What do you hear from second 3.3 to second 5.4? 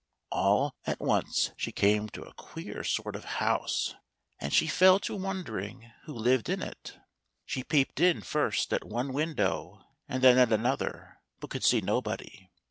house, and she fell THE THREE BEARS. to